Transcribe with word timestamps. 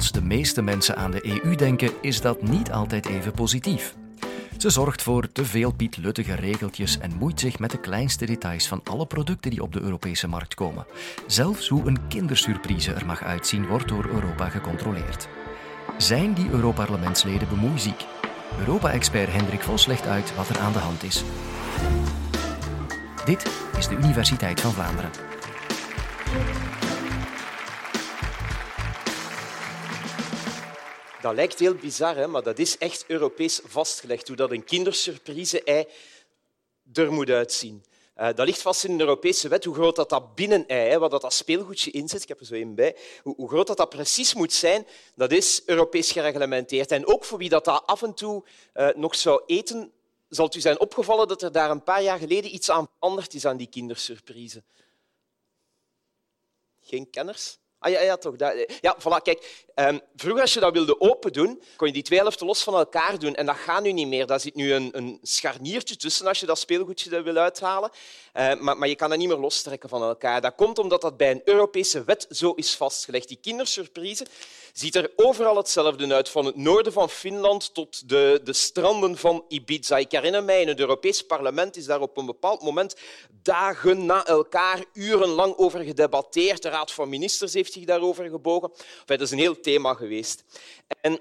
Als 0.00 0.12
de 0.12 0.22
meeste 0.22 0.62
mensen 0.62 0.96
aan 0.96 1.10
de 1.10 1.42
EU 1.42 1.54
denken, 1.54 1.90
is 2.00 2.20
dat 2.20 2.42
niet 2.42 2.72
altijd 2.72 3.06
even 3.06 3.32
positief. 3.32 3.94
Ze 4.58 4.70
zorgt 4.70 5.02
voor 5.02 5.32
te 5.32 5.44
veel 5.44 5.72
pietluttige 5.72 6.34
regeltjes 6.34 6.98
en 6.98 7.16
moeit 7.18 7.40
zich 7.40 7.58
met 7.58 7.70
de 7.70 7.80
kleinste 7.80 8.26
details 8.26 8.68
van 8.68 8.80
alle 8.84 9.06
producten 9.06 9.50
die 9.50 9.62
op 9.62 9.72
de 9.72 9.80
Europese 9.80 10.28
markt 10.28 10.54
komen. 10.54 10.86
Zelfs 11.26 11.68
hoe 11.68 11.86
een 11.86 12.08
kindersurprise 12.08 12.92
er 12.92 13.06
mag 13.06 13.22
uitzien, 13.22 13.66
wordt 13.66 13.88
door 13.88 14.08
Europa 14.12 14.48
gecontroleerd. 14.48 15.28
Zijn 15.96 16.34
die 16.34 16.50
Europarlementsleden 16.50 17.48
bemoeiziek? 17.48 18.04
Europa-expert 18.58 19.32
Hendrik 19.32 19.60
Vos 19.60 19.86
legt 19.86 20.06
uit 20.06 20.34
wat 20.34 20.48
er 20.48 20.58
aan 20.58 20.72
de 20.72 20.78
hand 20.78 21.02
is. 21.02 21.24
Dit 23.24 23.50
is 23.78 23.88
de 23.88 23.96
Universiteit 23.96 24.60
van 24.60 24.72
Vlaanderen. 24.72 25.10
Dat 31.20 31.34
lijkt 31.34 31.58
heel 31.58 31.74
bizar, 31.74 32.16
hè? 32.16 32.26
maar 32.26 32.42
dat 32.42 32.58
is 32.58 32.78
echt 32.78 33.04
Europees 33.06 33.60
vastgelegd, 33.64 34.28
hoe 34.28 34.36
dat 34.36 34.50
een 34.50 34.64
kindersurprise-ei 34.64 35.86
er 36.92 37.12
moet 37.12 37.30
uitzien. 37.30 37.84
Uh, 38.16 38.26
dat 38.34 38.46
ligt 38.46 38.62
vast 38.62 38.84
in 38.84 38.96
de 38.96 39.04
Europese 39.04 39.48
wet, 39.48 39.64
hoe 39.64 39.74
groot 39.74 39.96
dat, 39.96 40.08
dat 40.08 40.34
binnen-ei, 40.34 40.98
waar 40.98 41.08
dat, 41.08 41.20
dat 41.20 41.32
speelgoedje 41.32 41.90
in 41.90 42.08
zit, 42.08 42.22
ik 42.22 42.28
heb 42.28 42.40
er 42.40 42.46
zo 42.46 42.54
een 42.54 42.74
bij, 42.74 42.96
hoe, 43.22 43.34
hoe, 43.34 43.48
groot 43.48 43.66
dat, 43.66 43.76
dat 43.76 43.88
precies 43.88 44.34
moet 44.34 44.52
zijn, 44.52 44.86
dat 45.14 45.32
is 45.32 45.62
Europees 45.66 46.12
gereglementeerd. 46.12 46.90
En 46.90 47.06
ook 47.06 47.24
voor 47.24 47.38
wie 47.38 47.48
dat, 47.48 47.64
dat 47.64 47.86
af 47.86 48.02
en 48.02 48.14
toe 48.14 48.44
uh, 48.74 48.88
nog 48.94 49.14
zou 49.14 49.42
eten, 49.46 49.92
zal 50.28 50.44
het 50.44 50.54
u 50.54 50.60
zijn 50.60 50.80
opgevallen 50.80 51.28
dat 51.28 51.42
er 51.42 51.52
daar 51.52 51.70
een 51.70 51.82
paar 51.82 52.02
jaar 52.02 52.18
geleden 52.18 52.54
iets 52.54 52.70
aan 52.70 52.88
veranderd 52.98 53.34
is 53.34 53.46
aan 53.46 53.56
die 53.56 53.68
kindersurprise. 53.68 54.62
Geen 56.80 57.10
kenners? 57.10 57.59
Ah 57.82 57.90
ja, 57.90 58.00
ja 58.00 58.16
toch. 58.16 58.34
Ja, 58.80 58.96
voilà, 58.98 59.22
kijk. 59.22 59.66
Um, 59.74 60.00
vroeger, 60.16 60.42
als 60.42 60.54
je 60.54 60.60
dat 60.60 60.72
wilde 60.72 61.00
open 61.00 61.32
doen, 61.32 61.62
kon 61.76 61.86
je 61.86 61.92
die 61.92 62.02
twee 62.02 62.18
helften 62.18 62.46
los 62.46 62.62
van 62.62 62.74
elkaar 62.74 63.18
doen. 63.18 63.34
En 63.34 63.46
dat 63.46 63.56
gaat 63.56 63.82
nu 63.82 63.92
niet 63.92 64.06
meer. 64.06 64.26
Daar 64.26 64.40
zit 64.40 64.54
nu 64.54 64.72
een, 64.72 64.90
een 64.92 65.18
scharniertje 65.22 65.96
tussen 65.96 66.26
als 66.26 66.40
je 66.40 66.46
dat 66.46 66.58
speelgoedje 66.58 67.22
wil 67.22 67.36
uithalen. 67.36 67.90
Uh, 68.34 68.54
maar, 68.54 68.78
maar, 68.78 68.88
je 68.88 68.94
kan 68.94 69.08
dat 69.08 69.18
niet 69.18 69.28
meer 69.28 69.36
lostrekken 69.36 69.88
van 69.88 70.02
elkaar. 70.02 70.40
Dat 70.40 70.54
komt 70.54 70.78
omdat 70.78 71.00
dat 71.00 71.16
bij 71.16 71.30
een 71.30 71.42
Europese 71.44 72.04
wet 72.04 72.26
zo 72.30 72.52
is 72.52 72.74
vastgelegd. 72.74 73.28
Die 73.28 73.38
kindersurprise 73.40 74.26
ziet 74.72 74.94
er 74.94 75.10
overal 75.16 75.56
hetzelfde 75.56 76.14
uit, 76.14 76.28
van 76.28 76.44
het 76.44 76.56
noorden 76.56 76.92
van 76.92 77.10
Finland 77.10 77.74
tot 77.74 78.08
de, 78.08 78.40
de 78.44 78.52
stranden 78.52 79.16
van 79.16 79.44
Ibiza. 79.48 79.96
Ik 79.96 80.12
herinner 80.12 80.44
mij, 80.44 80.60
in 80.60 80.68
het 80.68 80.80
Europees 80.80 81.22
Parlement 81.22 81.76
is 81.76 81.84
daar 81.84 82.00
op 82.00 82.16
een 82.16 82.26
bepaald 82.26 82.62
moment 82.62 82.96
dagen 83.42 84.06
na 84.06 84.26
elkaar 84.26 84.84
urenlang 84.92 85.56
over 85.56 85.80
gedebatteerd. 85.80 86.62
De 86.62 86.68
Raad 86.68 86.92
van 86.92 87.08
Ministers 87.08 87.52
heeft 87.52 87.69
daarover 87.78 88.28
gebogen. 88.28 88.72
dat 89.06 89.20
is 89.20 89.30
een 89.30 89.38
heel 89.38 89.60
thema 89.60 89.94
geweest. 89.94 90.44
En 91.00 91.12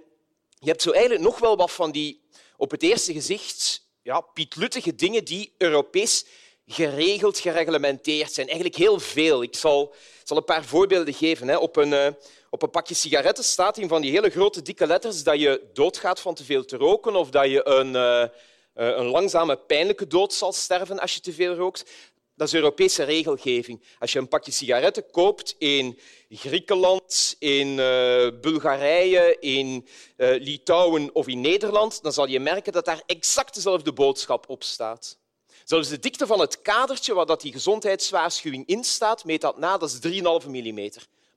je 0.59 0.67
hebt 0.67 0.81
zo 0.81 0.91
eigenlijk 0.91 1.21
nog 1.23 1.39
wel 1.39 1.57
wat 1.57 1.71
van 1.71 1.91
die, 1.91 2.21
op 2.57 2.71
het 2.71 2.83
eerste 2.83 3.13
gezicht, 3.13 3.87
ja, 4.01 4.21
pietluttige 4.21 4.95
dingen 4.95 5.25
die 5.25 5.53
Europees 5.57 6.25
geregeld, 6.67 7.39
gereglementeerd 7.39 8.33
zijn. 8.33 8.47
Eigenlijk 8.47 8.77
heel 8.77 8.99
veel. 8.99 9.43
Ik 9.43 9.55
zal, 9.55 9.93
zal 10.23 10.37
een 10.37 10.43
paar 10.43 10.65
voorbeelden 10.65 11.13
geven. 11.13 11.59
Op 11.59 11.75
een, 11.75 11.91
uh, 11.91 12.07
op 12.49 12.61
een 12.61 12.69
pakje 12.69 12.93
sigaretten 12.93 13.43
staat 13.43 13.77
in 13.77 13.87
van 13.87 14.01
die 14.01 14.11
hele 14.11 14.29
grote 14.29 14.61
dikke 14.61 14.87
letters 14.87 15.23
dat 15.23 15.39
je 15.39 15.69
doodgaat 15.73 16.19
van 16.19 16.33
te 16.33 16.43
veel 16.43 16.65
te 16.65 16.77
roken 16.77 17.15
of 17.15 17.29
dat 17.29 17.45
je 17.45 17.67
een, 17.67 17.93
uh, 17.93 18.25
een 18.73 19.05
langzame, 19.05 19.57
pijnlijke 19.57 20.07
dood 20.07 20.33
zal 20.33 20.53
sterven 20.53 20.99
als 20.99 21.13
je 21.13 21.19
te 21.19 21.33
veel 21.33 21.53
rookt. 21.53 21.91
Dat 22.39 22.47
is 22.47 22.53
Europese 22.53 23.03
regelgeving. 23.03 23.83
Als 23.99 24.11
je 24.11 24.19
een 24.19 24.27
pakje 24.27 24.51
sigaretten 24.51 25.11
koopt 25.11 25.55
in 25.57 25.99
Griekenland, 26.29 27.35
in 27.39 27.67
uh, 27.67 28.27
Bulgarije, 28.41 29.37
in 29.39 29.87
uh, 30.17 30.29
Litouwen 30.41 31.15
of 31.15 31.27
in 31.27 31.41
Nederland, 31.41 32.03
dan 32.03 32.13
zal 32.13 32.27
je 32.27 32.39
merken 32.39 32.73
dat 32.73 32.85
daar 32.85 33.03
exact 33.05 33.53
dezelfde 33.53 33.93
boodschap 33.93 34.49
op 34.49 34.63
staat. 34.63 35.17
Zelfs 35.63 35.89
de 35.89 35.99
dikte 35.99 36.27
van 36.27 36.39
het 36.39 36.61
kadertje 36.61 37.13
waar 37.13 37.25
dat 37.25 37.41
die 37.41 37.51
gezondheidswaarschuwing 37.51 38.67
in 38.67 38.83
staat, 38.83 39.25
meet 39.25 39.41
dat 39.41 39.57
na, 39.57 39.77
dat 39.77 39.99
is 40.03 40.21
3,5 40.43 40.47
mm. 40.47 40.89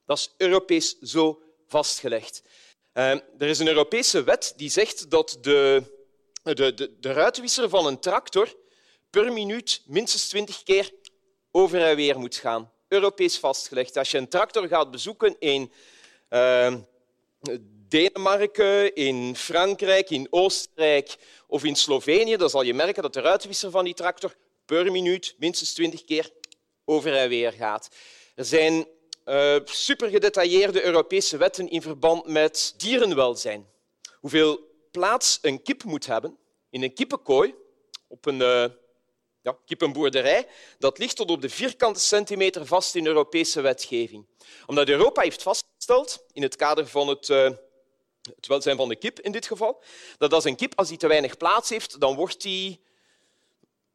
Dat 0.06 0.18
is 0.18 0.34
Europees 0.36 0.98
zo 0.98 1.42
vastgelegd. 1.66 2.42
Uh, 2.94 3.10
er 3.10 3.48
is 3.48 3.58
een 3.58 3.68
Europese 3.68 4.22
wet 4.22 4.52
die 4.56 4.70
zegt 4.70 5.10
dat 5.10 5.38
de, 5.40 5.82
de, 6.42 6.74
de, 6.74 6.96
de 7.00 7.12
ruitenwisser 7.12 7.68
van 7.68 7.86
een 7.86 8.00
tractor 8.00 8.60
per 9.12 9.32
minuut 9.32 9.82
minstens 9.86 10.28
20 10.28 10.62
keer 10.62 10.90
over 11.50 11.82
en 11.82 11.96
weer 11.96 12.18
moet 12.18 12.36
gaan. 12.36 12.72
Europees 12.88 13.38
vastgelegd. 13.38 13.96
Als 13.96 14.10
je 14.10 14.18
een 14.18 14.28
tractor 14.28 14.68
gaat 14.68 14.90
bezoeken 14.90 15.36
in 15.38 15.72
uh, 16.30 16.74
Denemarken, 17.88 18.94
in 18.94 19.36
Frankrijk, 19.36 20.10
in 20.10 20.26
Oostenrijk 20.30 21.16
of 21.46 21.64
in 21.64 21.76
Slovenië, 21.76 22.36
dan 22.36 22.50
zal 22.50 22.62
je 22.62 22.74
merken 22.74 23.02
dat 23.02 23.12
de 23.12 23.20
ruitenwisser 23.20 23.70
van 23.70 23.84
die 23.84 23.94
tractor 23.94 24.34
per 24.66 24.92
minuut 24.92 25.34
minstens 25.38 25.72
20 25.72 26.04
keer 26.04 26.30
over 26.84 27.16
en 27.16 27.28
weer 27.28 27.52
gaat. 27.52 27.88
Er 28.34 28.44
zijn 28.44 28.86
uh, 29.24 29.56
super 29.64 30.08
gedetailleerde 30.08 30.84
Europese 30.84 31.36
wetten 31.36 31.70
in 31.70 31.82
verband 31.82 32.26
met 32.26 32.74
dierenwelzijn. 32.76 33.66
Hoeveel 34.20 34.60
plaats 34.90 35.38
een 35.42 35.62
kip 35.62 35.84
moet 35.84 36.06
hebben 36.06 36.38
in 36.70 36.82
een 36.82 36.94
kippenkooi 36.94 37.54
op 38.08 38.26
een 38.26 38.40
uh, 38.40 38.64
ja, 39.42 39.56
kippenboerderij, 39.64 40.46
dat 40.78 40.98
ligt 40.98 41.16
tot 41.16 41.30
op 41.30 41.40
de 41.40 41.48
vierkante 41.48 42.00
centimeter 42.00 42.66
vast 42.66 42.94
in 42.94 43.06
Europese 43.06 43.60
wetgeving. 43.60 44.26
Omdat 44.66 44.88
Europa 44.88 45.22
heeft 45.22 45.42
vastgesteld, 45.42 46.24
in 46.32 46.42
het 46.42 46.56
kader 46.56 46.86
van 46.86 47.08
het, 47.08 47.28
uh, 47.28 47.50
het 48.34 48.46
welzijn 48.46 48.76
van 48.76 48.88
de 48.88 48.96
kip 48.96 49.20
in 49.20 49.32
dit 49.32 49.46
geval, 49.46 49.82
dat 50.18 50.32
als 50.32 50.44
een 50.44 50.56
kip 50.56 50.78
als 50.78 50.88
die 50.88 50.98
te 50.98 51.06
weinig 51.06 51.36
plaats 51.36 51.68
heeft, 51.68 52.00
dan 52.00 52.14
wordt 52.14 52.42
die 52.42 52.80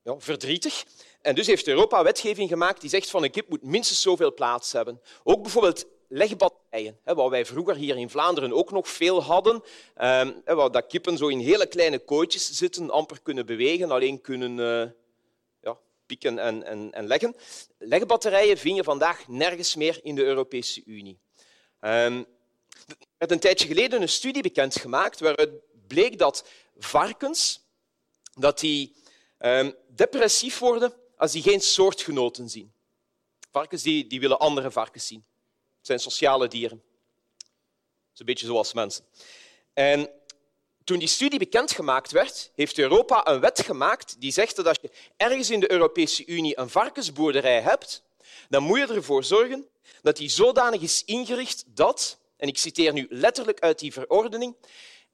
ja, 0.04 0.16
verdrietig. 0.20 0.86
En 1.22 1.36
dus 1.36 1.48
heeft 1.48 1.68
Europa 1.68 2.04
wetgeving 2.04 2.50
gemaakt 2.50 2.82
die 2.82 2.90
zegt 2.90 3.10
van 3.10 3.24
een 3.24 3.32
kip 3.32 3.50
moet 3.50 3.64
minstens 3.64 4.02
zoveel 4.02 4.34
plaats 4.34 4.72
hebben. 4.72 5.02
Ook 5.24 5.42
bijvoorbeeld 5.42 5.86
legbatterijen, 6.08 7.00
wat 7.04 7.30
wij 7.30 7.46
vroeger 7.46 7.76
hier 7.76 7.98
in 7.98 8.10
Vlaanderen 8.10 8.54
ook 8.54 8.72
nog 8.72 8.88
veel 8.88 9.24
hadden, 9.24 9.64
ehm, 9.96 10.34
waar 10.46 10.72
dat 10.72 10.88
kippen 10.88 11.18
zo 11.18 11.28
in 11.28 11.40
hele 11.40 11.68
kleine 11.68 12.00
kooitjes 12.00 12.52
zitten, 12.52 12.90
amper 12.90 13.20
kunnen 13.24 13.46
bewegen, 13.46 13.92
alleen 13.92 14.22
kunnen 14.22 14.60
eh, 14.60 14.90
ja, 16.08 16.16
pieken 16.16 16.40
en, 16.40 16.64
en, 16.64 16.92
en 16.92 17.08
leggen. 17.08 17.36
Legbatterijen 17.78 18.58
vind 18.58 18.76
je 18.76 18.84
vandaag 18.84 19.28
nergens 19.28 19.76
meer 19.76 20.00
in 20.04 20.16
de 20.16 20.24
Europese 20.24 20.84
Unie. 20.86 21.20
Um, 21.82 22.26
er 22.88 22.96
werd 23.18 23.32
een 23.32 23.40
tijdje 23.40 23.68
geleden 23.68 24.02
een 24.02 24.10
studie 24.10 24.42
bekendgemaakt 24.42 25.20
waaruit 25.20 25.52
bleek 25.88 26.18
dat 26.18 26.48
varkens 26.78 27.66
dat 28.34 28.60
die, 28.60 28.96
um, 29.40 29.76
depressief 29.88 30.60
worden 30.60 30.94
als 31.16 31.32
die 31.32 31.42
geen 31.42 31.62
soortgenoten 31.62 32.50
zien. 32.50 32.74
Varkens 33.52 33.82
die, 33.82 34.08
die 34.08 34.20
willen 34.20 34.40
andere 34.40 34.72
varkens 34.72 35.08
zien. 35.08 35.26
Het 35.78 35.86
zijn 35.86 36.00
sociale 36.00 36.48
dieren. 36.48 36.84
Dat 37.38 38.14
is 38.14 38.20
een 38.20 38.26
beetje 38.26 38.46
zoals 38.46 38.74
mensen. 38.74 39.06
En 39.74 40.10
toen 40.88 41.00
die 41.00 41.08
studie 41.08 41.40
bekendgemaakt 41.40 42.12
werd, 42.12 42.52
heeft 42.56 42.78
Europa 42.78 43.28
een 43.28 43.40
wet 43.40 43.62
gemaakt 43.62 44.22
die 44.22 44.32
zegt 44.32 44.56
dat 44.56 44.68
als 44.68 44.78
je 44.82 44.92
ergens 45.18 45.50
in 45.50 45.60
de 45.60 45.72
Europese 45.72 46.26
Unie 46.26 46.60
een 46.60 46.70
varkensboerderij 46.70 47.62
hebt, 47.62 48.04
dan 48.50 48.64
moet 48.64 48.78
je 48.78 48.94
ervoor 48.94 49.24
zorgen 49.24 49.68
dat 50.02 50.18
die 50.18 50.30
zodanig 50.30 50.82
is 50.82 51.04
ingericht 51.06 51.64
dat, 51.68 52.18
en 52.38 52.48
ik 52.48 52.58
citeer 52.58 52.94
nu 52.94 53.08
letterlijk 53.10 53.60
uit 53.60 53.80
die 53.80 53.94
verordening, 53.94 54.56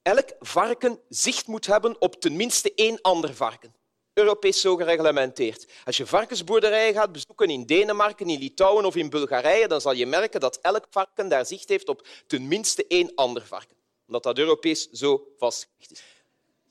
elk 0.02 0.28
varken 0.40 1.00
zicht 1.08 1.46
moet 1.46 1.66
hebben 1.66 2.00
op 2.00 2.20
tenminste 2.20 2.72
één 2.74 3.00
ander 3.00 3.34
varken. 3.34 3.74
Europees 4.12 4.60
zo 4.60 4.76
gereglementeerd. 4.76 5.66
Als 5.84 5.96
je 5.96 6.06
varkensboerderijen 6.06 6.94
gaat 6.94 7.12
bezoeken 7.12 7.50
in 7.50 7.66
Denemarken, 7.66 8.28
in 8.28 8.38
Litouwen 8.38 8.84
of 8.84 8.96
in 8.96 9.10
Bulgarije, 9.10 9.68
dan 9.68 9.80
zal 9.80 9.92
je 9.92 10.06
merken 10.06 10.40
dat 10.40 10.58
elk 10.62 10.86
varken 10.90 11.28
daar 11.28 11.46
zicht 11.46 11.68
heeft 11.68 11.88
op 11.88 12.06
tenminste 12.26 12.84
één 12.88 13.14
ander 13.14 13.46
varken. 13.46 13.83
Omdat 14.14 14.34
dat 14.36 14.44
Europees 14.44 14.90
zo 14.90 15.26
vastgelegd 15.38 15.92
is. 15.92 16.02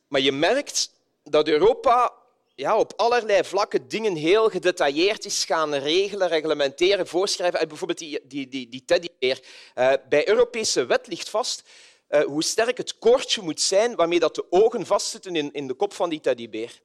Maar 0.08 0.22
je 0.22 0.32
merkt 0.32 0.92
dat 1.24 1.48
Europa 1.48 2.14
ja, 2.56 2.78
op 2.78 2.94
allerlei 2.96 3.44
vlakken 3.44 3.88
dingen 3.88 4.16
heel 4.16 4.50
gedetailleerd 4.50 5.26
is 5.26 5.46
gaan 5.46 5.74
regelen, 5.74 6.28
reglementeren, 6.28 7.08
voorschrijven. 7.08 7.68
Bijvoorbeeld 7.68 8.00
die, 8.00 8.20
die, 8.24 8.48
die, 8.48 8.70
die 8.70 8.84
teddybeer. 8.86 9.44
Uh, 9.76 9.94
bij 10.10 10.28
Europese 10.28 10.86
wet 10.86 11.08
ligt 11.08 11.30
vast 11.30 11.64
uh, 12.10 12.22
hoe 12.22 12.44
sterk 12.44 12.78
het 12.78 12.98
koordje 12.98 13.42
moet 13.42 13.62
zijn 13.62 13.96
waarmee 13.96 14.20
dat 14.20 14.36
de 14.36 14.46
ogen 14.50 14.86
vastzitten 14.86 15.36
in, 15.36 15.54
in 15.54 15.68
de 15.68 15.74
kop 15.74 15.94
van 15.94 16.10
die 16.10 16.20
teddybeer. 16.20 16.82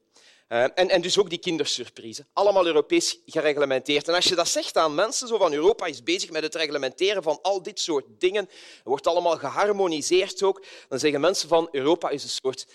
Uh, 0.49 0.63
en, 0.63 0.89
en, 0.89 1.01
dus 1.01 1.19
ook 1.19 1.29
die 1.29 1.39
kindersurprise. 1.39 2.25
Allemaal 2.33 2.65
Europees 2.65 3.19
gereglementeerd. 3.25 4.07
En 4.07 4.15
als 4.15 4.25
je 4.25 4.35
dat 4.35 4.47
zegt 4.47 4.77
aan 4.77 4.95
mensen, 4.95 5.27
zo 5.27 5.37
van 5.37 5.53
Europa 5.53 5.85
is 5.85 6.03
bezig 6.03 6.29
met 6.29 6.43
het 6.43 6.55
reglementeren 6.55 7.23
van 7.23 7.39
al 7.41 7.61
dit 7.61 7.79
soort 7.79 8.05
dingen, 8.19 8.49
wordt 8.83 9.07
allemaal 9.07 9.37
geharmoniseerd 9.37 10.43
ook, 10.43 10.65
dan 10.87 10.99
zeggen 10.99 11.21
mensen 11.21 11.49
van 11.49 11.67
Europa 11.71 12.09
is 12.09 12.23
een 12.23 12.29
soort 12.29 12.67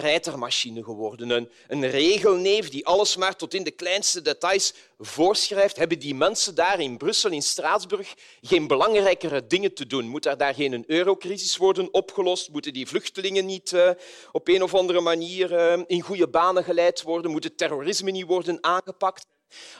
treitermachine 0.00 0.84
geworden. 0.84 1.48
Een, 1.68 1.90
regelneef 1.90 2.68
die 2.68 2.86
alles 2.86 3.16
maar 3.16 3.36
tot 3.36 3.54
in 3.54 3.62
de 3.62 3.70
kleinste 3.70 4.22
details 4.22 4.74
voorschrijft. 4.98 5.76
Hebben 5.76 5.98
die 5.98 6.14
mensen 6.14 6.54
daar 6.54 6.80
in 6.80 6.96
Brussel, 6.96 7.30
in 7.30 7.42
Straatsburg, 7.42 8.14
geen 8.40 8.66
belangrijkere 8.66 9.46
dingen 9.46 9.74
te 9.74 9.86
doen? 9.86 10.08
Moet 10.08 10.26
er 10.26 10.36
daar 10.36 10.54
geen 10.54 10.84
eurocrisis 10.86 11.56
worden 11.56 11.94
opgelost? 11.94 12.50
Moeten 12.50 12.72
die 12.72 12.86
vluchtelingen 12.86 13.46
niet 13.46 13.72
uh, 13.72 13.90
op 14.32 14.48
een 14.48 14.62
of 14.62 14.74
andere 14.74 15.00
manier 15.00 15.52
uh, 15.52 15.82
in 15.86 16.00
goede 16.00 16.28
banen 16.28 16.64
geleid 16.64 17.02
worden? 17.02 17.30
Moet 17.30 17.44
het 17.44 17.58
terrorisme 17.58 18.10
niet 18.10 18.26
worden 18.26 18.58
aangepakt? 18.60 19.26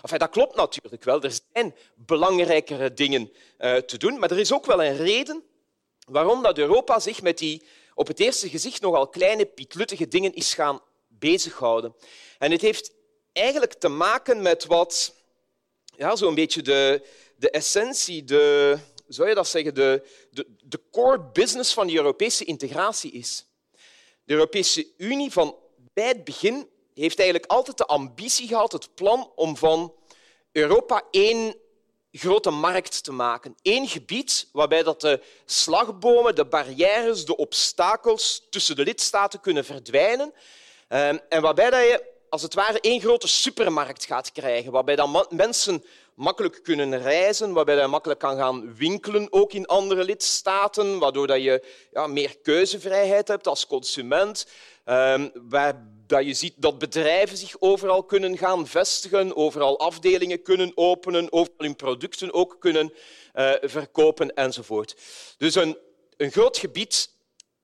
Enfin, 0.02 0.18
dat 0.18 0.30
klopt 0.30 0.56
natuurlijk 0.56 1.04
wel. 1.04 1.22
Er 1.22 1.38
zijn 1.52 1.74
belangrijkere 1.94 2.94
dingen 2.94 3.32
uh, 3.58 3.76
te 3.76 3.98
doen, 3.98 4.18
maar 4.18 4.30
er 4.30 4.38
is 4.38 4.52
ook 4.52 4.66
wel 4.66 4.84
een 4.84 4.96
reden 4.96 5.42
waarom 6.04 6.42
dat 6.42 6.58
Europa 6.58 7.00
zich 7.00 7.22
met 7.22 7.38
die 7.38 7.62
op 7.94 8.06
het 8.06 8.20
eerste 8.20 8.48
gezicht 8.48 8.80
nogal 8.80 9.08
kleine, 9.08 9.46
pietluttige 9.46 10.08
dingen 10.08 10.34
is 10.34 10.54
gaan 10.54 10.80
bezighouden. 11.08 11.94
En 12.38 12.50
het 12.50 12.60
heeft 12.60 12.92
eigenlijk 13.32 13.72
te 13.72 13.88
maken 13.88 14.42
met 14.42 14.64
wat 14.64 15.14
ja, 15.96 16.16
zo'n 16.16 16.34
beetje 16.34 16.62
de, 16.62 17.06
de 17.36 17.50
essentie, 17.50 18.24
de, 18.24 18.78
zou 19.08 19.28
je 19.28 19.34
dat 19.34 19.48
zeggen, 19.48 19.74
de, 19.74 20.08
de, 20.30 20.46
de 20.64 20.80
core 20.90 21.20
business 21.32 21.74
van 21.74 21.86
de 21.86 21.94
Europese 21.94 22.44
integratie 22.44 23.12
is. 23.12 23.46
De 24.24 24.32
Europese 24.32 24.86
Unie 24.96 25.30
van 25.30 25.56
bij 25.92 26.08
het 26.08 26.24
begin 26.24 26.68
heeft 26.94 27.18
eigenlijk 27.18 27.50
altijd 27.50 27.78
de 27.78 27.86
ambitie 27.86 28.48
gehad, 28.48 28.72
het 28.72 28.94
plan 28.94 29.32
om 29.34 29.56
van 29.56 29.94
Europa 30.52 31.02
één 31.10 31.56
grote 32.18 32.50
markt 32.50 33.04
te 33.04 33.12
maken. 33.12 33.56
Eén 33.62 33.88
gebied 33.88 34.48
waarbij 34.52 34.82
dat 34.82 35.00
de 35.00 35.20
slagbomen, 35.44 36.34
de 36.34 36.44
barrières, 36.46 37.24
de 37.24 37.36
obstakels 37.36 38.46
tussen 38.50 38.76
de 38.76 38.82
lidstaten 38.82 39.40
kunnen 39.40 39.64
verdwijnen 39.64 40.32
ehm, 40.88 41.18
en 41.28 41.42
waarbij 41.42 41.70
dat 41.70 41.80
je 41.80 42.12
als 42.28 42.42
het 42.42 42.54
ware 42.54 42.80
één 42.80 43.00
grote 43.00 43.28
supermarkt 43.28 44.04
gaat 44.04 44.32
krijgen, 44.32 44.72
waarbij 44.72 44.96
dan 44.96 45.26
mensen 45.28 45.84
makkelijk 46.14 46.60
kunnen 46.62 47.02
reizen, 47.02 47.52
waarbij 47.52 47.76
je 47.76 47.86
makkelijk 47.86 48.20
kan 48.20 48.36
gaan 48.36 48.74
winkelen, 48.76 49.32
ook 49.32 49.52
in 49.52 49.66
andere 49.66 50.04
lidstaten, 50.04 50.98
waardoor 50.98 51.38
je 51.38 51.64
ja, 51.92 52.06
meer 52.06 52.36
keuzevrijheid 52.42 53.28
hebt 53.28 53.46
als 53.46 53.66
consument, 53.66 54.46
ehm, 54.84 55.28
dat 56.06 56.24
je 56.24 56.34
ziet 56.34 56.54
dat 56.56 56.78
bedrijven 56.78 57.36
zich 57.36 57.56
overal 57.58 58.04
kunnen 58.04 58.38
gaan 58.38 58.66
vestigen, 58.66 59.36
overal 59.36 59.78
afdelingen 59.78 60.42
kunnen 60.42 60.72
openen, 60.74 61.32
overal 61.32 61.56
hun 61.58 61.76
producten 61.76 62.32
ook 62.32 62.56
kunnen 62.58 62.92
uh, 63.34 63.52
verkopen 63.60 64.34
enzovoort. 64.34 64.96
Dus 65.38 65.54
een, 65.54 65.78
een 66.16 66.30
groot 66.30 66.58
gebied 66.58 67.10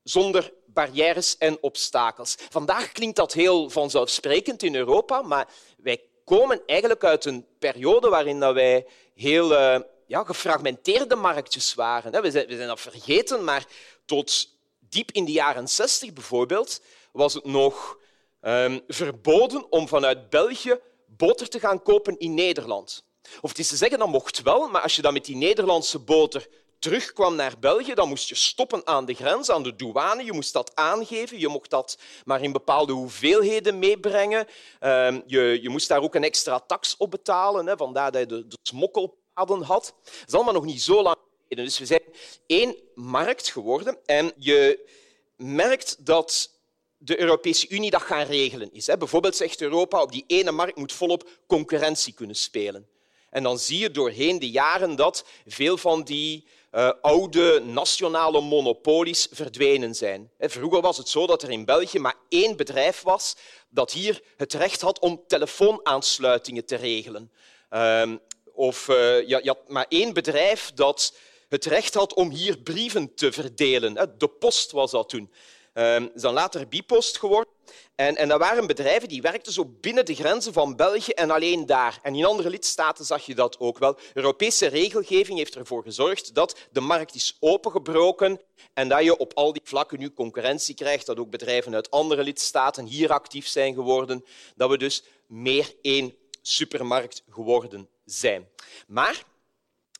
zonder 0.02 0.52
barrières 0.66 1.36
en 1.38 1.58
obstakels. 1.60 2.36
Vandaag 2.50 2.92
klinkt 2.92 3.16
dat 3.16 3.32
heel 3.32 3.70
vanzelfsprekend 3.70 4.62
in 4.62 4.74
Europa, 4.74 5.22
maar 5.22 5.48
wij 5.76 6.02
komen 6.24 6.62
eigenlijk 6.66 7.04
uit 7.04 7.24
een 7.24 7.46
periode 7.58 8.08
waarin 8.08 8.52
wij 8.52 8.86
heel 9.14 9.52
uh, 9.52 9.80
ja, 10.06 10.24
gefragmenteerde 10.24 11.16
marktjes 11.16 11.74
waren. 11.74 12.22
We 12.22 12.30
zijn, 12.30 12.46
we 12.46 12.56
zijn 12.56 12.68
dat 12.68 12.80
vergeten, 12.80 13.44
maar 13.44 13.66
tot 14.04 14.48
diep 14.78 15.10
in 15.12 15.24
de 15.24 15.32
jaren 15.32 15.68
60 15.68 16.12
bijvoorbeeld 16.12 16.80
was 17.12 17.34
het 17.34 17.44
nog 17.44 17.98
um, 18.40 18.80
verboden 18.88 19.72
om 19.72 19.88
vanuit 19.88 20.30
België 20.30 20.78
boter 21.06 21.48
te 21.48 21.60
gaan 21.60 21.82
kopen 21.82 22.18
in 22.18 22.34
Nederland. 22.34 23.04
Of 23.40 23.50
het 23.50 23.58
is 23.58 23.68
te 23.68 23.76
zeggen, 23.76 23.98
dat 23.98 24.08
mocht 24.08 24.42
wel, 24.42 24.68
maar 24.68 24.82
als 24.82 24.96
je 24.96 25.02
dan 25.02 25.12
met 25.12 25.24
die 25.24 25.36
Nederlandse 25.36 25.98
boter 25.98 26.48
terugkwam 26.80 27.34
naar 27.34 27.58
België, 27.58 27.94
dan 27.94 28.08
moest 28.08 28.28
je 28.28 28.34
stoppen 28.34 28.86
aan 28.86 29.04
de 29.04 29.14
grens, 29.14 29.50
aan 29.50 29.62
de 29.62 29.76
douane. 29.76 30.24
Je 30.24 30.32
moest 30.32 30.52
dat 30.52 30.74
aangeven. 30.74 31.38
Je 31.38 31.48
mocht 31.48 31.70
dat 31.70 31.98
maar 32.24 32.42
in 32.42 32.52
bepaalde 32.52 32.92
hoeveelheden 32.92 33.78
meebrengen. 33.78 34.46
Um, 34.80 35.22
je, 35.26 35.58
je, 35.62 35.68
moest 35.68 35.88
daar 35.88 36.02
ook 36.02 36.14
een 36.14 36.24
extra 36.24 36.58
tax 36.58 36.96
op 36.96 37.10
betalen. 37.10 37.66
Hè, 37.66 37.76
vandaar 37.76 38.12
dat 38.12 38.20
je 38.20 38.26
de, 38.26 38.46
de 38.46 38.56
smokkelpaden 38.62 39.62
had. 39.62 39.94
Dat 40.04 40.24
is 40.26 40.34
allemaal 40.34 40.54
nog 40.54 40.64
niet 40.64 40.82
zo 40.82 41.02
lang 41.02 41.16
geleden. 41.42 41.64
Dus 41.64 41.78
we 41.78 41.86
zijn 41.86 42.02
één 42.46 42.76
markt 42.94 43.48
geworden. 43.48 43.98
En 44.06 44.32
je 44.36 44.88
merkt 45.36 46.06
dat 46.06 46.59
de 47.02 47.20
Europese 47.20 47.68
Unie 47.68 47.90
dat 47.90 48.02
gaan 48.02 48.26
regelen 48.26 48.72
is. 48.72 48.88
Bijvoorbeeld 48.98 49.36
zegt 49.36 49.60
Europa, 49.60 50.02
op 50.02 50.12
die 50.12 50.24
ene 50.26 50.50
markt 50.50 50.76
moet 50.76 50.92
volop 50.92 51.28
concurrentie 51.46 52.12
kunnen 52.12 52.36
spelen. 52.36 52.88
En 53.30 53.42
dan 53.42 53.58
zie 53.58 53.78
je 53.78 53.90
doorheen 53.90 54.38
de 54.38 54.50
jaren 54.50 54.96
dat 54.96 55.24
veel 55.46 55.76
van 55.76 56.02
die 56.02 56.46
uh, 56.72 56.90
oude 57.00 57.60
nationale 57.64 58.40
monopolies 58.40 59.28
verdwenen 59.30 59.94
zijn. 59.94 60.30
Vroeger 60.38 60.80
was 60.80 60.96
het 60.96 61.08
zo 61.08 61.26
dat 61.26 61.42
er 61.42 61.50
in 61.50 61.64
België 61.64 61.98
maar 61.98 62.16
één 62.28 62.56
bedrijf 62.56 63.02
was 63.02 63.36
dat 63.68 63.92
hier 63.92 64.22
het 64.36 64.52
recht 64.52 64.80
had 64.80 64.98
om 64.98 65.22
telefoonaansluitingen 65.26 66.64
te 66.64 66.76
regelen. 66.76 67.32
Uh, 67.70 68.12
of 68.52 68.88
uh, 68.88 69.28
je 69.28 69.42
had 69.44 69.68
maar 69.68 69.86
één 69.88 70.12
bedrijf 70.12 70.72
dat 70.74 71.14
het 71.48 71.64
recht 71.64 71.94
had 71.94 72.14
om 72.14 72.30
hier 72.30 72.58
brieven 72.58 73.14
te 73.14 73.32
verdelen. 73.32 74.14
De 74.18 74.28
post 74.28 74.70
was 74.70 74.90
dat 74.90 75.08
toen. 75.08 75.30
Um, 75.80 76.10
is 76.14 76.22
dan 76.22 76.34
later 76.34 76.68
Bipost 76.68 77.18
geworden. 77.18 77.52
En, 77.94 78.16
en 78.16 78.28
dat 78.28 78.38
waren 78.38 78.66
bedrijven 78.66 79.08
die 79.08 79.22
werkten 79.22 79.52
zo 79.52 79.64
binnen 79.80 80.04
de 80.04 80.14
grenzen 80.14 80.52
van 80.52 80.76
België 80.76 81.10
en 81.10 81.30
alleen 81.30 81.66
daar. 81.66 81.98
En 82.02 82.14
in 82.14 82.24
andere 82.24 82.50
lidstaten 82.50 83.04
zag 83.04 83.26
je 83.26 83.34
dat 83.34 83.58
ook 83.58 83.78
wel. 83.78 83.98
Europese 84.14 84.66
regelgeving 84.66 85.38
heeft 85.38 85.56
ervoor 85.56 85.82
gezorgd 85.82 86.34
dat 86.34 86.58
de 86.70 86.80
markt 86.80 87.14
is 87.14 87.36
opengebroken 87.40 88.40
en 88.74 88.88
dat 88.88 89.04
je 89.04 89.16
op 89.16 89.32
al 89.34 89.52
die 89.52 89.62
vlakken 89.64 89.98
nu 89.98 90.12
concurrentie 90.12 90.74
krijgt, 90.74 91.06
dat 91.06 91.18
ook 91.18 91.30
bedrijven 91.30 91.74
uit 91.74 91.90
andere 91.90 92.22
lidstaten 92.22 92.86
hier 92.86 93.12
actief 93.12 93.46
zijn 93.46 93.74
geworden, 93.74 94.24
dat 94.56 94.70
we 94.70 94.78
dus 94.78 95.02
meer 95.26 95.74
één 95.82 96.14
supermarkt 96.42 97.22
geworden 97.30 97.88
zijn. 98.04 98.48
Maar 98.86 99.24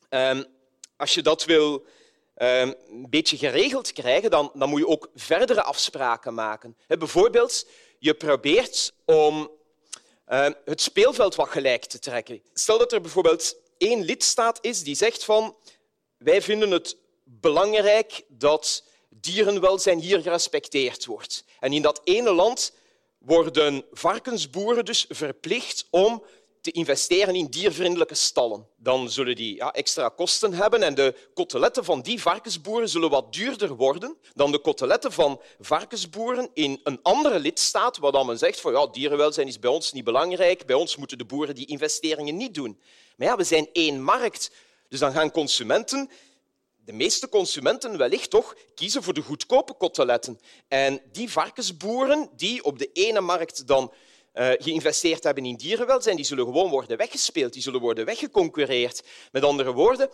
um, 0.09 0.45
als 0.97 1.13
je 1.13 1.21
dat 1.21 1.45
wil 1.45 1.85
Ehm, 1.85 2.00
een 2.35 2.75
beetje 3.09 3.37
geregeld 3.37 3.93
krijgen, 3.93 4.29
dan, 4.29 4.51
dan 4.53 4.69
moet 4.69 4.79
je 4.79 4.87
ook 4.87 5.09
verdere 5.15 5.63
afspraken 5.63 6.33
maken. 6.33 6.77
Bijvoorbeeld, 6.87 7.67
je 7.99 8.13
probeert 8.13 8.93
om 9.05 9.51
ehm, 10.25 10.53
het 10.65 10.81
speelveld 10.81 11.35
wat 11.35 11.49
gelijk 11.49 11.85
te 11.85 11.99
trekken. 11.99 12.41
Stel 12.53 12.77
dat 12.77 12.91
er 12.91 13.01
bijvoorbeeld 13.01 13.55
één 13.77 14.01
lidstaat 14.01 14.57
is 14.61 14.83
die 14.83 14.95
zegt 14.95 15.23
van 15.23 15.55
wij 16.17 16.41
vinden 16.41 16.71
het 16.71 16.97
belangrijk 17.23 18.23
dat 18.27 18.83
dierenwelzijn 19.09 19.99
hier 19.99 20.21
gerespecteerd 20.21 21.05
wordt. 21.05 21.43
En 21.59 21.73
in 21.73 21.81
dat 21.81 22.01
ene 22.03 22.31
land 22.33 22.73
worden 23.17 23.85
varkensboeren 23.91 24.85
dus 24.85 25.05
verplicht 25.09 25.87
om 25.89 26.23
te 26.61 26.71
investeren 26.71 27.35
in 27.35 27.45
diervriendelijke 27.45 28.15
stallen. 28.15 28.67
Dan 28.77 29.09
zullen 29.09 29.35
die 29.35 29.55
ja, 29.55 29.71
extra 29.71 30.09
kosten 30.09 30.53
hebben 30.53 30.83
en 30.83 30.95
de 30.95 31.15
koteletten 31.33 31.85
van 31.85 32.01
die 32.01 32.21
varkensboeren 32.21 32.89
zullen 32.89 33.09
wat 33.09 33.33
duurder 33.33 33.75
worden 33.75 34.17
dan 34.33 34.51
de 34.51 34.59
koteletten 34.59 35.11
van 35.11 35.41
varkensboeren 35.59 36.49
in 36.53 36.79
een 36.83 36.99
andere 37.01 37.39
lidstaat, 37.39 37.97
waar 37.97 38.11
dan 38.11 38.25
men 38.25 38.37
zegt 38.37 38.59
van 38.59 38.71
ja, 38.71 38.87
dierenwelzijn 38.87 39.47
is 39.47 39.59
bij 39.59 39.69
ons 39.69 39.91
niet 39.91 40.03
belangrijk, 40.03 40.65
bij 40.65 40.75
ons 40.75 40.95
moeten 40.95 41.17
de 41.17 41.25
boeren 41.25 41.55
die 41.55 41.65
investeringen 41.65 42.37
niet 42.37 42.53
doen. 42.53 42.79
Maar 43.17 43.27
ja, 43.27 43.35
we 43.35 43.43
zijn 43.43 43.69
één 43.73 44.01
markt, 44.03 44.51
dus 44.87 44.99
dan 44.99 45.11
gaan 45.11 45.31
consumenten 45.31 46.09
de 46.85 46.93
meeste 46.93 47.29
consumenten 47.29 47.97
wellicht 47.97 48.29
toch 48.29 48.55
kiezen 48.75 49.03
voor 49.03 49.13
de 49.13 49.21
goedkope 49.21 49.73
koteletten. 49.73 50.39
En 50.67 51.01
die 51.11 51.31
varkensboeren 51.31 52.29
die 52.35 52.63
op 52.63 52.79
de 52.79 52.89
ene 52.93 53.21
markt 53.21 53.67
dan 53.67 53.93
uh, 54.33 54.49
geïnvesteerd 54.57 55.23
hebben 55.23 55.45
in 55.45 55.55
dierenwelzijn, 55.55 56.15
die 56.15 56.25
zullen 56.25 56.45
gewoon 56.45 56.69
worden 56.69 56.97
weggespeeld, 56.97 57.53
die 57.53 57.61
zullen 57.61 57.81
worden 57.81 58.05
weggeconcureerd. 58.05 59.03
Met 59.31 59.43
andere 59.43 59.71
woorden, 59.71 60.09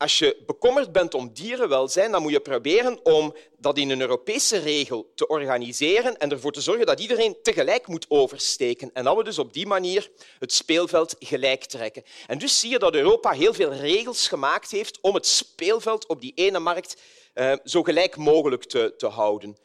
als 0.00 0.18
je 0.18 0.42
bekommerd 0.46 0.92
bent 0.92 1.14
om 1.14 1.32
dierenwelzijn, 1.32 2.12
dan 2.12 2.22
moet 2.22 2.32
je 2.32 2.40
proberen 2.40 3.04
om 3.04 3.34
dat 3.58 3.78
in 3.78 3.90
een 3.90 4.00
Europese 4.00 4.58
regel 4.58 5.12
te 5.14 5.26
organiseren 5.26 6.18
en 6.18 6.30
ervoor 6.30 6.52
te 6.52 6.60
zorgen 6.60 6.86
dat 6.86 7.00
iedereen 7.00 7.36
tegelijk 7.42 7.86
moet 7.86 8.06
oversteken. 8.08 8.90
En 8.92 9.04
dat 9.04 9.16
we 9.16 9.24
dus 9.24 9.38
op 9.38 9.52
die 9.52 9.66
manier 9.66 10.10
het 10.38 10.52
speelveld 10.52 11.16
gelijk 11.18 11.64
trekken. 11.64 12.02
En 12.26 12.38
dus 12.38 12.60
zie 12.60 12.70
je 12.70 12.78
dat 12.78 12.94
Europa 12.94 13.30
heel 13.30 13.54
veel 13.54 13.72
regels 13.72 14.28
gemaakt 14.28 14.70
heeft 14.70 14.98
om 15.00 15.14
het 15.14 15.26
speelveld 15.26 16.06
op 16.06 16.20
die 16.20 16.32
ene 16.34 16.58
markt 16.58 17.00
uh, 17.34 17.52
zo 17.64 17.82
gelijk 17.82 18.16
mogelijk 18.16 18.64
te, 18.64 18.94
te 18.96 19.06
houden. 19.06 19.56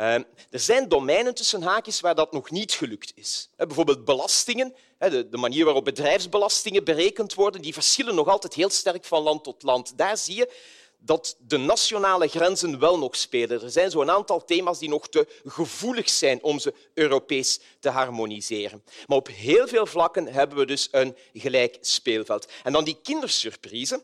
Ehm, 0.00 0.22
er 0.50 0.60
zijn 0.60 0.88
domeinen 0.88 1.34
tussen 1.34 1.62
haakjes 1.62 2.00
waar 2.00 2.14
dat 2.14 2.32
nog 2.32 2.50
niet 2.50 2.72
gelukt 2.72 3.12
is. 3.14 3.48
Bijvoorbeeld 3.56 4.04
belastingen. 4.04 4.74
De 4.98 5.26
manier 5.30 5.64
waarop 5.64 5.84
bedrijfsbelastingen 5.84 6.84
berekend 6.84 7.34
worden, 7.34 7.62
die 7.62 7.72
verschillen 7.72 8.14
nog 8.14 8.28
altijd 8.28 8.54
heel 8.54 8.70
sterk 8.70 9.04
van 9.04 9.22
land 9.22 9.44
tot 9.44 9.62
land. 9.62 9.98
Daar 9.98 10.16
zie 10.16 10.36
je 10.36 10.52
dat 10.98 11.36
de 11.38 11.56
nationale 11.56 12.28
grenzen 12.28 12.78
wel 12.78 12.98
nog 12.98 13.16
spelen. 13.16 13.62
Er 13.62 13.70
zijn 13.70 13.90
zo'n 13.90 14.10
aantal 14.10 14.44
thema's 14.44 14.78
die 14.78 14.88
nog 14.88 15.08
te 15.08 15.26
gevoelig 15.44 16.08
zijn 16.10 16.42
om 16.42 16.58
ze 16.58 16.74
Europees 16.94 17.60
te 17.80 17.88
harmoniseren. 17.88 18.84
Maar 19.06 19.18
op 19.18 19.28
heel 19.28 19.68
veel 19.68 19.86
vlakken 19.86 20.26
hebben 20.26 20.58
we 20.58 20.66
dus 20.66 20.88
een 20.90 21.16
gelijk 21.32 21.78
speelveld. 21.80 22.48
En 22.62 22.72
dan 22.72 22.84
die 22.84 22.98
kindersurprise. 23.02 24.02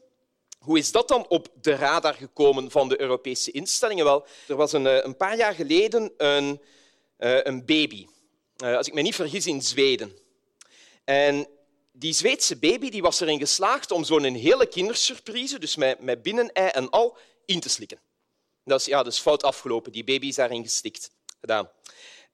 Hoe 0.67 0.79
is 0.79 0.93
dat 0.93 1.09
dan 1.09 1.29
op 1.29 1.49
de 1.61 1.75
radar 1.75 2.15
gekomen 2.15 2.71
van 2.71 2.89
de 2.89 3.01
Europese 3.01 3.51
instellingen? 3.51 4.05
Wel, 4.05 4.27
er 4.49 4.57
was 4.57 4.73
een, 4.73 4.87
eh, 4.87 5.05
een 5.05 5.17
paar 5.17 5.37
jaar 5.37 5.55
geleden 5.55 6.13
een 6.17 6.61
uh, 7.19 7.39
een 7.43 7.65
baby. 7.65 8.07
Uh, 8.65 8.77
als 8.77 8.87
ik 8.87 8.95
me 8.95 9.03
niet 9.03 9.15
vergis, 9.15 9.47
in 9.47 9.63
Zweden. 9.63 10.19
En 11.05 11.47
die 11.93 12.13
Zweedse 12.13 12.57
baby 12.57 12.91
die 12.91 13.03
was 13.03 13.21
erin 13.21 13.39
geslaagd 13.39 13.91
om 13.91 14.05
zo'n 14.05 14.35
hele 14.35 14.67
kindersurprise, 14.67 15.59
dus 15.59 15.77
met, 15.77 16.01
met 16.01 16.23
binnenei 16.23 16.69
en 16.69 16.91
al, 16.91 17.17
in 17.45 17.61
te 17.61 17.69
slikken. 17.69 18.01
Dat 18.65 18.81
is, 18.81 18.87
ja, 18.87 19.03
dat 19.03 19.19
fout 19.19 19.43
afgelopen. 19.43 19.93
Die 19.93 20.05
baby 20.05 20.27
is 20.27 20.35
daarin 20.35 20.63
gestikt. 20.63 21.11
Gedaan. 21.41 21.71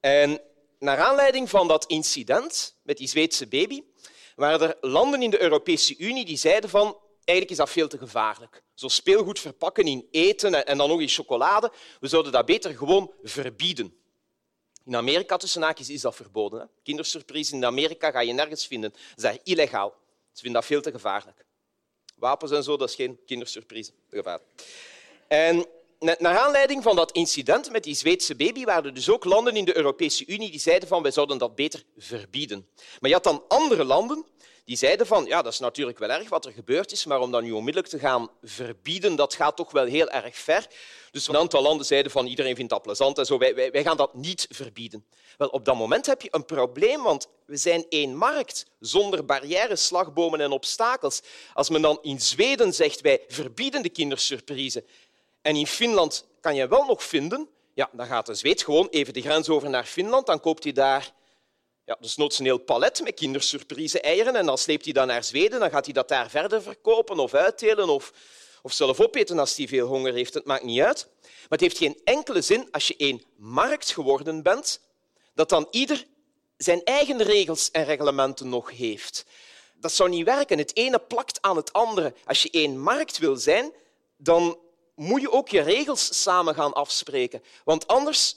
En 0.00 0.40
naar 0.78 0.98
aanleiding 0.98 1.50
van 1.50 1.68
dat 1.68 1.86
incident 1.86 2.76
met 2.82 2.96
die 2.96 3.08
Zweedse 3.08 3.46
baby 3.46 3.82
waren 4.36 4.68
er 4.68 4.76
landen 4.90 5.22
in 5.22 5.30
de 5.30 5.42
Europese 5.42 5.96
Unie 5.98 6.24
die 6.24 6.36
zeiden 6.36 6.70
van 6.70 6.96
eigenlijk 7.32 7.50
is 7.50 7.56
dat 7.56 7.70
veel 7.70 7.88
te 7.88 7.98
gevaarlijk. 7.98 8.62
Zo 8.74 8.88
speelgoed 8.88 9.40
verpakken 9.40 9.84
in 9.84 10.08
eten 10.10 10.66
en 10.66 10.78
dan 10.78 10.88
nog 10.88 11.00
in 11.00 11.08
chocolade, 11.08 11.72
we 12.00 12.08
zouden 12.08 12.32
dat 12.32 12.46
beter 12.46 12.76
gewoon 12.76 13.12
verbieden. 13.22 13.96
In 14.84 14.96
Amerika 14.96 15.36
tussen 15.36 15.62
haakjes 15.62 15.90
is 15.90 16.00
dat 16.00 16.14
verboden. 16.14 16.60
Hè? 16.60 16.66
Kindersurprise 16.82 17.54
in 17.54 17.64
Amerika 17.64 18.10
ga 18.10 18.20
je 18.20 18.32
nergens 18.32 18.66
vinden. 18.66 18.94
Dat 19.14 19.32
is 19.32 19.38
illegaal. 19.52 19.94
Ze 20.32 20.40
vinden 20.40 20.60
dat 20.60 20.70
veel 20.70 20.80
te 20.80 20.90
gevaarlijk. 20.90 21.44
Wapens 22.14 22.50
en 22.50 22.62
zo, 22.62 22.76
dat 22.76 22.88
is 22.88 22.94
geen 22.94 23.18
kindersurprise. 23.26 23.92
En 25.28 25.66
naar 26.02 26.38
aanleiding 26.38 26.82
van 26.82 26.96
dat 26.96 27.12
incident 27.12 27.72
met 27.72 27.84
die 27.84 27.94
Zweedse 27.94 28.34
baby 28.34 28.64
waren 28.64 28.84
er 28.84 28.94
dus 28.94 29.10
ook 29.10 29.24
landen 29.24 29.56
in 29.56 29.64
de 29.64 29.76
Europese 29.76 30.26
Unie 30.26 30.50
die 30.50 30.60
zeiden 30.60 30.88
van 30.88 31.02
wij 31.02 31.10
zouden 31.10 31.38
dat 31.38 31.54
beter 31.54 31.82
verbieden. 31.96 32.68
Maar 33.00 33.08
je 33.10 33.16
had 33.16 33.24
dan 33.24 33.44
andere 33.48 33.84
landen 33.84 34.24
die 34.64 34.76
zeiden 34.76 35.06
van 35.06 35.24
ja, 35.24 35.42
dat 35.42 35.52
is 35.52 35.58
natuurlijk 35.58 35.98
wel 35.98 36.10
erg 36.10 36.28
wat 36.28 36.44
er 36.44 36.52
gebeurd 36.52 36.92
is, 36.92 37.04
maar 37.04 37.20
om 37.20 37.30
dat 37.30 37.42
nu 37.42 37.50
onmiddellijk 37.50 37.92
te 37.92 37.98
gaan 37.98 38.30
verbieden, 38.42 39.16
dat 39.16 39.34
gaat 39.34 39.56
toch 39.56 39.70
wel 39.70 39.84
heel 39.84 40.10
erg 40.10 40.36
ver. 40.36 40.66
Dus 41.10 41.28
een 41.28 41.36
aantal 41.36 41.62
landen 41.62 41.86
zeiden 41.86 42.12
van 42.12 42.26
iedereen 42.26 42.56
vindt 42.56 42.70
dat 42.70 42.82
plezant 42.82 43.18
en 43.18 43.26
zo, 43.26 43.38
wij, 43.38 43.54
wij, 43.54 43.70
wij 43.70 43.82
gaan 43.82 43.96
dat 43.96 44.14
niet 44.14 44.46
verbieden. 44.50 45.04
Wel, 45.38 45.48
op 45.48 45.64
dat 45.64 45.76
moment 45.76 46.06
heb 46.06 46.22
je 46.22 46.28
een 46.30 46.44
probleem, 46.44 47.02
want 47.02 47.28
we 47.46 47.56
zijn 47.56 47.86
één 47.88 48.16
markt 48.16 48.66
zonder 48.80 49.24
barrières, 49.24 49.86
slagbomen 49.86 50.40
en 50.40 50.50
obstakels. 50.50 51.22
Als 51.54 51.68
men 51.68 51.82
dan 51.82 51.98
in 52.02 52.20
Zweden 52.20 52.72
zegt 52.72 53.00
wij 53.00 53.24
verbieden 53.28 53.82
de 53.82 53.90
kindersurprise 53.90 54.84
en 55.42 55.56
in 55.56 55.66
Finland 55.66 56.26
kan 56.40 56.54
je 56.54 56.68
wel 56.68 56.84
nog 56.84 57.02
vinden, 57.02 57.48
ja, 57.74 57.90
dan 57.92 58.06
gaat 58.06 58.26
de 58.26 58.34
Zweed 58.34 58.62
gewoon 58.62 58.88
even 58.90 59.12
de 59.12 59.20
grens 59.20 59.48
over 59.48 59.70
naar 59.70 59.84
Finland, 59.84 60.26
dan 60.26 60.40
koopt 60.40 60.64
hij 60.64 60.72
daar 60.72 61.12
ja, 61.84 61.96
dus 62.00 62.16
een 62.16 62.44
heel 62.44 62.58
palet 62.58 63.02
met 63.02 63.14
kindersurprise-eieren 63.14 64.36
en 64.36 64.46
dan 64.46 64.58
sleept 64.58 64.84
hij 64.84 64.92
dat 64.92 65.06
naar 65.06 65.24
Zweden, 65.24 65.60
dan 65.60 65.70
gaat 65.70 65.84
hij 65.84 65.94
dat 65.94 66.08
daar 66.08 66.30
verder 66.30 66.62
verkopen 66.62 67.18
of 67.18 67.34
uitdelen 67.34 67.88
of, 67.88 68.12
of 68.62 68.72
zelf 68.72 69.00
opeten 69.00 69.38
als 69.38 69.56
hij 69.56 69.68
veel 69.68 69.86
honger 69.86 70.12
heeft. 70.12 70.34
Het 70.34 70.44
maakt 70.44 70.64
niet 70.64 70.80
uit. 70.80 71.08
Maar 71.20 71.48
het 71.48 71.60
heeft 71.60 71.78
geen 71.78 72.00
enkele 72.04 72.40
zin 72.40 72.68
als 72.70 72.88
je 72.88 72.96
één 72.96 73.22
markt 73.36 73.90
geworden 73.90 74.42
bent, 74.42 74.80
dat 75.34 75.48
dan 75.48 75.66
ieder 75.70 76.06
zijn 76.56 76.84
eigen 76.84 77.22
regels 77.22 77.70
en 77.70 77.84
reglementen 77.84 78.48
nog 78.48 78.70
heeft. 78.70 79.24
Dat 79.74 79.92
zou 79.92 80.08
niet 80.08 80.24
werken. 80.24 80.58
Het 80.58 80.76
ene 80.76 80.98
plakt 80.98 81.38
aan 81.40 81.56
het 81.56 81.72
andere. 81.72 82.14
Als 82.24 82.42
je 82.42 82.50
één 82.50 82.80
markt 82.80 83.18
wil 83.18 83.36
zijn, 83.36 83.72
dan 84.16 84.58
moet 84.94 85.20
je 85.20 85.30
ook 85.30 85.48
je 85.48 85.60
regels 85.60 86.22
samen 86.22 86.54
gaan 86.54 86.72
afspreken. 86.72 87.42
Want 87.64 87.86
anders 87.86 88.36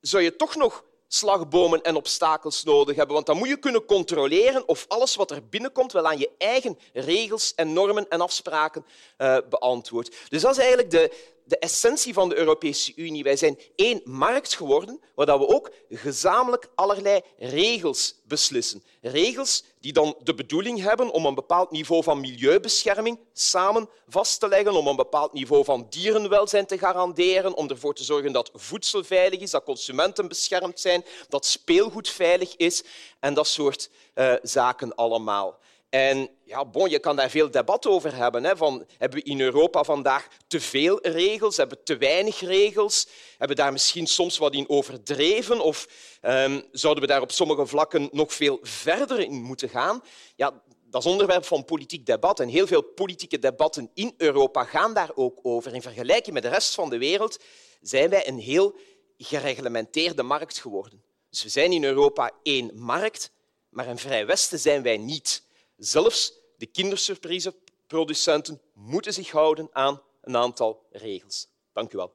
zou 0.00 0.22
je 0.22 0.36
toch 0.36 0.56
nog 0.56 0.84
slagbomen 1.08 1.82
en 1.82 1.96
obstakels 1.96 2.62
nodig 2.62 2.96
hebben. 2.96 3.14
Want 3.14 3.26
dan 3.26 3.36
moet 3.36 3.48
je 3.48 3.56
kunnen 3.56 3.84
controleren 3.84 4.68
of 4.68 4.84
alles 4.88 5.14
wat 5.14 5.30
er 5.30 5.48
binnenkomt 5.48 5.92
wel 5.92 6.06
aan 6.06 6.18
je 6.18 6.30
eigen 6.38 6.78
regels 6.92 7.54
en 7.54 7.72
normen 7.72 8.08
en 8.08 8.20
afspraken 8.20 8.86
uh, 9.18 9.36
beantwoordt. 9.48 10.16
Dus 10.28 10.42
dat 10.42 10.52
is 10.52 10.58
eigenlijk 10.58 10.90
de, 10.90 11.30
de 11.44 11.58
essentie 11.58 12.12
van 12.12 12.28
de 12.28 12.36
Europese 12.36 12.92
Unie. 12.96 13.22
Wij 13.22 13.36
zijn 13.36 13.58
één 13.76 14.00
markt 14.04 14.54
geworden 14.54 15.00
waar 15.14 15.38
we 15.38 15.48
ook 15.48 15.70
gezamenlijk 15.90 16.68
allerlei 16.74 17.20
regels 17.38 18.14
beslissen. 18.24 18.82
Regels 19.00 19.64
die 19.80 19.92
dan 19.92 20.16
de 20.22 20.34
bedoeling 20.34 20.80
hebben 20.80 21.10
om 21.10 21.26
een 21.26 21.34
bepaald 21.34 21.70
niveau 21.70 22.02
van 22.02 22.20
milieubescherming 22.20 23.18
samen 23.32 23.88
vast 24.08 24.40
te 24.40 24.48
leggen, 24.48 24.74
om 24.74 24.86
een 24.86 24.96
bepaald 24.96 25.32
niveau 25.32 25.64
van 25.64 25.86
dierenwelzijn 25.90 26.66
te 26.66 26.78
garanderen, 26.78 27.54
om 27.54 27.68
ervoor 27.68 27.94
te 27.94 28.04
zorgen 28.04 28.32
dat 28.32 28.50
voedsel 28.54 29.04
veilig 29.04 29.40
is, 29.40 29.50
dat 29.50 29.64
consumenten 29.64 30.28
beschermd 30.28 30.80
zijn, 30.80 31.04
dat 31.28 31.46
speelgoed 31.46 32.08
veilig 32.08 32.56
is 32.56 32.84
en 33.20 33.34
dat 33.34 33.46
soort 33.46 33.90
uh, 34.14 34.34
zaken 34.42 34.94
allemaal. 34.94 35.60
En 35.92 36.28
ja, 36.44 36.64
bon, 36.64 36.90
je 36.90 36.98
kan 36.98 37.16
daar 37.16 37.30
veel 37.30 37.50
debat 37.50 37.86
over 37.86 38.14
hebben. 38.14 38.44
Hè, 38.44 38.56
van, 38.56 38.86
hebben 38.98 39.18
we 39.18 39.30
in 39.30 39.40
Europa 39.40 39.84
vandaag 39.84 40.28
te 40.46 40.60
veel 40.60 41.06
regels? 41.06 41.56
Hebben 41.56 41.78
we 41.78 41.84
te 41.84 41.96
weinig 41.96 42.40
regels? 42.40 43.08
Hebben 43.30 43.56
we 43.56 43.62
daar 43.62 43.72
misschien 43.72 44.06
soms 44.06 44.38
wat 44.38 44.54
in 44.54 44.68
overdreven? 44.68 45.60
Of 45.60 45.88
um, 46.22 46.62
zouden 46.70 47.02
we 47.02 47.08
daar 47.08 47.20
op 47.20 47.32
sommige 47.32 47.66
vlakken 47.66 48.08
nog 48.12 48.32
veel 48.32 48.58
verder 48.62 49.20
in 49.20 49.42
moeten 49.42 49.68
gaan? 49.68 50.02
Ja, 50.36 50.62
dat 50.90 51.04
is 51.04 51.10
onderwerp 51.10 51.44
van 51.44 51.64
politiek 51.64 52.06
debat. 52.06 52.40
En 52.40 52.48
heel 52.48 52.66
veel 52.66 52.82
politieke 52.82 53.38
debatten 53.38 53.90
in 53.94 54.14
Europa 54.16 54.64
gaan 54.64 54.94
daar 54.94 55.10
ook 55.14 55.38
over. 55.42 55.74
In 55.74 55.82
vergelijking 55.82 56.34
met 56.34 56.42
de 56.42 56.48
rest 56.48 56.74
van 56.74 56.90
de 56.90 56.98
wereld 56.98 57.38
zijn 57.80 58.10
wij 58.10 58.28
een 58.28 58.38
heel 58.38 58.76
gereglementeerde 59.18 60.22
markt 60.22 60.58
geworden. 60.58 61.02
Dus 61.30 61.42
we 61.42 61.48
zijn 61.48 61.72
in 61.72 61.84
Europa 61.84 62.30
één 62.42 62.70
markt, 62.74 63.30
maar 63.68 63.86
in 63.86 63.98
Vrij 63.98 64.26
Westen 64.26 64.58
zijn 64.58 64.82
wij 64.82 64.96
niet. 64.96 65.50
Zelfs 65.84 66.32
de 66.56 66.66
kindersurpriseproducenten 66.66 68.60
moeten 68.74 69.12
zich 69.12 69.30
houden 69.30 69.68
aan 69.72 70.00
een 70.22 70.36
aantal 70.36 70.86
regels. 70.90 71.48
Dank 71.72 71.92
u 71.92 71.96
wel. 71.96 72.14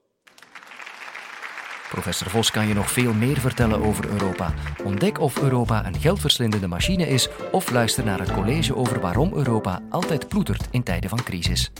Professor 1.89 2.29
Vos 2.29 2.51
kan 2.51 2.67
je 2.67 2.73
nog 2.73 2.91
veel 2.91 3.13
meer 3.13 3.39
vertellen 3.39 3.81
over 3.81 4.09
Europa. 4.09 4.53
Ontdek 4.83 5.19
of 5.19 5.41
Europa 5.41 5.85
een 5.85 5.99
geldverslindende 5.99 6.67
machine 6.67 7.07
is 7.07 7.27
of 7.51 7.71
luister 7.71 8.05
naar 8.05 8.19
het 8.19 8.31
college 8.31 8.75
over 8.75 8.99
waarom 8.99 9.33
Europa 9.33 9.81
altijd 9.89 10.27
ploetert 10.27 10.67
in 10.71 10.83
tijden 10.83 11.09
van 11.09 11.23
crisis. 11.23 11.71